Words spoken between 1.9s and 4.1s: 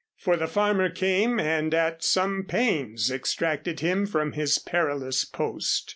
some pains extracted him